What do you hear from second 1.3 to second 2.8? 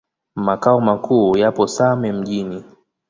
yapo Same Mjini.